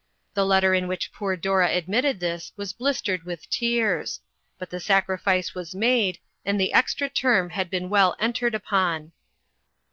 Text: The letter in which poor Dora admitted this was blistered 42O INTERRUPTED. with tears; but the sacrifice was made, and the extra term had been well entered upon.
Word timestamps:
The 0.33 0.47
letter 0.47 0.73
in 0.73 0.87
which 0.87 1.13
poor 1.13 1.35
Dora 1.37 1.69
admitted 1.75 2.19
this 2.19 2.53
was 2.57 2.73
blistered 2.73 3.19
42O 3.21 3.23
INTERRUPTED. 3.23 3.27
with 3.27 3.49
tears; 3.51 4.19
but 4.57 4.71
the 4.71 4.79
sacrifice 4.79 5.53
was 5.53 5.75
made, 5.75 6.17
and 6.43 6.59
the 6.59 6.73
extra 6.73 7.07
term 7.07 7.51
had 7.51 7.69
been 7.69 7.87
well 7.87 8.15
entered 8.19 8.55
upon. 8.55 9.11